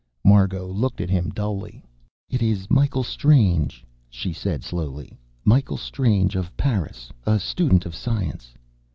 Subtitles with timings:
[0.25, 1.83] Margot looked at him dully.
[2.27, 5.19] "It is Michael Strange," she said slowly.
[5.45, 7.11] "Michael Strange, of Paris.
[7.27, 8.51] A student of science."